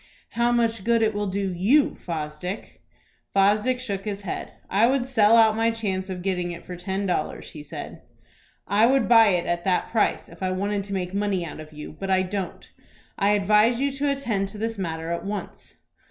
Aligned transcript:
"How 0.29 0.51
much 0.51 0.83
good 0.83 1.03
it 1.03 1.13
will 1.13 1.27
do 1.27 1.53
you, 1.53 1.93
Fosdick." 1.93 2.81
Fosdick 3.35 3.79
shook 3.79 4.03
his 4.03 4.21
head. 4.23 4.51
"I 4.67 4.87
would 4.87 5.05
sell 5.05 5.37
out 5.37 5.55
my 5.55 5.69
chance 5.69 6.09
of 6.09 6.23
getting 6.23 6.51
it 6.51 6.65
for 6.65 6.75
ten 6.75 7.05
dollars," 7.05 7.51
he 7.51 7.61
said. 7.61 8.01
"I 8.67 8.87
would 8.87 9.07
buy 9.07 9.27
it 9.27 9.45
at 9.45 9.63
that 9.65 9.91
price 9.91 10.27
if 10.27 10.41
I 10.41 10.53
wanted 10.53 10.85
to 10.85 10.93
make 10.93 11.13
money 11.13 11.45
out 11.45 11.59
of 11.59 11.71
you; 11.71 11.95
but 11.99 12.09
I 12.09 12.23
don't. 12.23 12.67
I 13.19 13.33
advise 13.35 13.79
you 13.79 13.91
to 13.91 14.09
attend 14.11 14.49
to 14.49 14.57
this 14.57 14.79
matter 14.79 15.11
at 15.11 15.23
once." 15.23 15.75